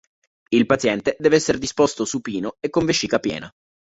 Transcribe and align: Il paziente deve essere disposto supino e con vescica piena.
Il 0.49 0.65
paziente 0.65 1.15
deve 1.19 1.35
essere 1.35 1.59
disposto 1.59 2.05
supino 2.05 2.55
e 2.59 2.71
con 2.71 2.85
vescica 2.85 3.19
piena. 3.19 3.47